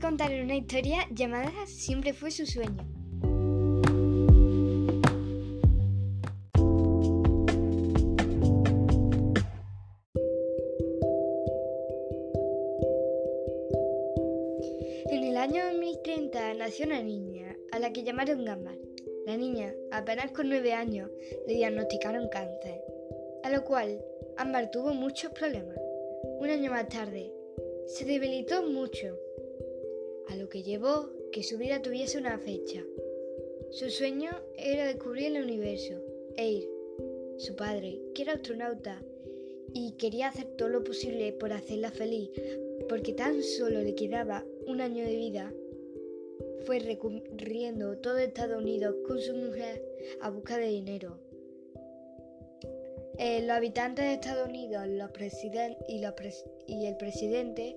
contar 0.00 0.32
una 0.32 0.56
historia 0.56 1.06
llamada 1.10 1.52
Siempre 1.66 2.14
fue 2.14 2.30
su 2.30 2.46
sueño. 2.46 2.86
En 15.10 15.24
el 15.24 15.36
año 15.36 15.66
2030 15.66 16.54
nació 16.54 16.86
una 16.86 17.02
niña, 17.02 17.54
a 17.72 17.78
la 17.78 17.92
que 17.92 18.02
llamaron 18.02 18.44
Gamba. 18.46 18.72
La 19.26 19.36
niña, 19.36 19.74
apenas 19.92 20.32
con 20.32 20.48
nueve 20.48 20.72
años, 20.72 21.10
le 21.46 21.54
diagnosticaron 21.54 22.28
cáncer, 22.30 22.82
a 23.44 23.50
lo 23.50 23.64
cual 23.64 24.02
Ámbar 24.38 24.70
tuvo 24.70 24.94
muchos 24.94 25.30
problemas. 25.32 25.76
Un 26.38 26.48
año 26.48 26.70
más 26.70 26.88
tarde, 26.88 27.34
se 27.86 28.04
debilitó 28.04 28.62
mucho, 28.62 29.18
a 30.28 30.36
lo 30.36 30.48
que 30.48 30.62
llevó 30.62 31.10
que 31.32 31.42
su 31.42 31.58
vida 31.58 31.82
tuviese 31.82 32.18
una 32.18 32.38
fecha. 32.38 32.84
Su 33.70 33.90
sueño 33.90 34.30
era 34.56 34.86
descubrir 34.86 35.36
el 35.36 35.44
universo 35.44 35.94
e 36.36 36.50
ir. 36.50 36.68
Su 37.38 37.56
padre, 37.56 38.00
que 38.14 38.22
era 38.22 38.34
astronauta, 38.34 39.02
y 39.72 39.92
quería 39.92 40.28
hacer 40.28 40.46
todo 40.56 40.68
lo 40.68 40.84
posible 40.84 41.32
por 41.32 41.52
hacerla 41.52 41.90
feliz, 41.90 42.30
porque 42.88 43.12
tan 43.12 43.42
solo 43.42 43.80
le 43.80 43.94
quedaba 43.94 44.44
un 44.66 44.80
año 44.80 45.04
de 45.04 45.16
vida, 45.16 45.52
fue 46.64 46.78
recorriendo 46.80 47.96
todo 47.98 48.18
Estados 48.18 48.60
Unidos 48.60 48.96
con 49.06 49.20
su 49.20 49.34
mujer 49.34 49.82
a 50.20 50.30
busca 50.30 50.58
de 50.58 50.68
dinero. 50.68 51.18
Eh, 53.22 53.42
los 53.42 53.50
habitantes 53.50 54.04
de 54.04 54.14
Estados 54.14 54.48
Unidos 54.48 54.86
los 54.88 55.10
y, 55.88 56.02
y, 56.66 56.86
el 56.86 56.96
presidente 56.96 57.76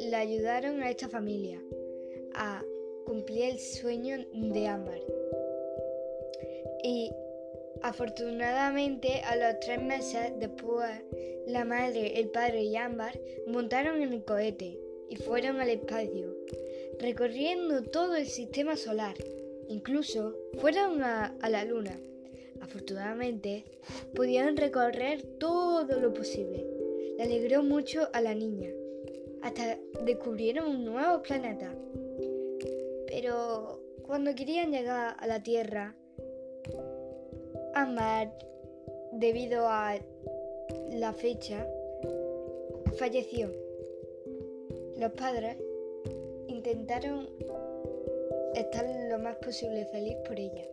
le 0.00 0.16
ayudaron 0.16 0.82
a 0.82 0.88
esta 0.88 1.10
familia 1.10 1.62
a 2.34 2.64
cumplir 3.04 3.50
el 3.50 3.58
sueño 3.58 4.16
de 4.32 4.66
Ámbar. 4.66 5.00
Y 6.82 7.12
afortunadamente 7.82 9.20
a 9.20 9.36
los 9.36 9.60
tres 9.60 9.82
meses 9.82 10.32
después, 10.38 10.90
la 11.46 11.64
madre, 11.66 12.18
el 12.18 12.30
padre 12.30 12.64
y 12.64 12.76
Ámbar 12.76 13.20
montaron 13.46 14.02
en 14.02 14.14
el 14.14 14.24
cohete 14.24 14.80
y 15.08 15.16
fueron 15.16 15.60
al 15.60 15.68
espacio, 15.68 16.34
recorriendo 16.98 17.82
todo 17.82 18.16
el 18.16 18.26
sistema 18.26 18.76
solar. 18.76 19.16
Incluso 19.68 20.34
fueron 20.58 21.02
a, 21.02 21.36
la 21.48 21.64
luna. 21.64 22.00
Afortunadamente, 22.60 23.64
pudieron 24.14 24.56
recorrer 24.56 25.22
todo 25.38 26.00
lo 26.00 26.12
posible. 26.12 26.64
Le 27.16 27.22
alegró 27.22 27.62
mucho 27.62 28.08
a 28.12 28.20
la 28.20 28.34
niña. 28.34 28.70
Hasta 29.42 29.78
descubrieron 30.04 30.68
un 30.68 30.84
nuevo 30.84 31.22
planeta. 31.22 31.74
Pero 33.06 33.80
cuando 34.02 34.34
querían 34.34 34.70
llegar 34.70 35.16
a 35.18 35.26
la 35.26 35.42
Tierra, 35.42 35.94
Amar, 37.74 38.32
debido 39.12 39.68
a 39.68 39.96
la 40.92 41.12
fecha, 41.12 41.66
falleció. 42.96 43.50
Los 44.98 45.12
padres 45.12 45.58
intentaron 46.48 47.28
estar 48.54 48.86
lo 49.10 49.18
más 49.18 49.36
posible 49.36 49.84
feliz 49.86 50.16
por 50.26 50.38
ella, 50.40 50.64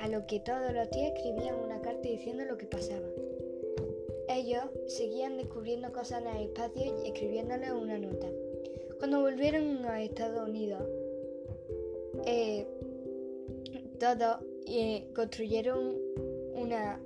a 0.00 0.08
lo 0.08 0.26
que 0.26 0.40
todos 0.40 0.72
los 0.72 0.90
días 0.90 1.12
escribían 1.14 1.54
una 1.56 1.80
carta 1.80 2.08
diciendo 2.08 2.44
lo 2.44 2.56
que 2.56 2.66
pasaba. 2.66 3.06
Ellos 4.28 4.64
seguían 4.86 5.36
descubriendo 5.36 5.92
cosas 5.92 6.22
en 6.22 6.28
el 6.28 6.42
espacio 6.48 6.82
y 7.04 7.08
escribiéndole 7.08 7.72
una 7.72 7.98
nota. 7.98 8.28
Cuando 8.98 9.20
volvieron 9.20 9.84
a 9.86 10.02
Estados 10.02 10.48
Unidos, 10.48 10.82
eh, 12.26 12.66
todos 13.98 14.38
eh, 14.66 15.04
construyeron 15.14 15.96
una 16.54 17.00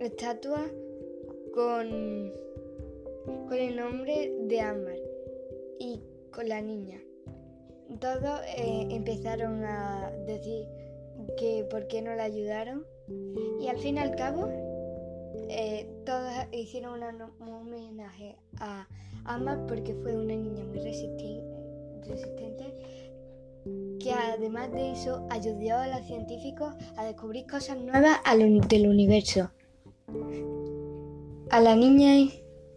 estatua 0.00 0.70
con 1.52 2.32
con 3.24 3.58
el 3.58 3.76
nombre 3.76 4.32
de 4.42 4.60
Ámbar 4.60 4.98
y 5.78 6.00
con 6.30 6.48
la 6.48 6.60
niña. 6.60 7.00
Todos 8.00 8.40
eh, 8.56 8.88
empezaron 8.90 9.64
a 9.64 10.10
decir 10.26 10.66
que 11.38 11.66
por 11.70 11.86
qué 11.86 12.02
no 12.02 12.14
la 12.14 12.24
ayudaron 12.24 12.86
y 13.60 13.68
al 13.68 13.78
fin 13.78 13.96
y 13.96 14.00
al 14.00 14.16
cabo 14.16 14.48
eh, 15.48 15.88
todos 16.04 16.32
hicieron 16.52 17.00
un 17.40 17.48
homenaje 17.48 18.36
a 18.58 18.88
Ámbar 19.24 19.66
porque 19.66 19.94
fue 19.94 20.16
una 20.16 20.34
niña 20.34 20.64
muy 20.64 20.80
resistente 20.80 22.74
que 23.98 24.12
además 24.12 24.70
de 24.72 24.92
eso 24.92 25.26
ayudó 25.30 25.76
a 25.78 25.88
los 25.88 26.06
científicos 26.06 26.74
a 26.96 27.04
descubrir 27.04 27.46
cosas 27.46 27.78
nuevas 27.78 28.18
del 28.68 28.88
universo. 28.88 29.50
A 31.50 31.60
la 31.60 31.74
niña 31.74 32.30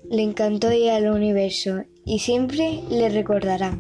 le 0.10 0.24
encantó 0.24 0.72
ir 0.72 0.92
al 0.92 1.10
universo 1.10 1.84
y 2.06 2.20
siempre 2.20 2.82
le 2.90 3.10
recordará. 3.10 3.78